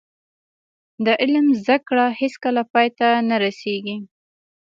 [1.05, 3.97] د علم زده کړه هیڅکله پای ته نه رسیږي.